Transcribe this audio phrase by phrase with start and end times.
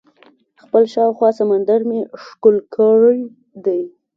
[0.63, 3.19] خپل شاوخوا سمندر مې ښکل کړی
[3.65, 3.81] دئ.